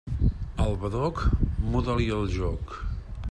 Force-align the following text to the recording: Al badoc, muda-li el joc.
Al 0.63 0.71
badoc, 0.85 1.21
muda-li 1.75 2.09
el 2.21 2.27
joc. 2.39 2.77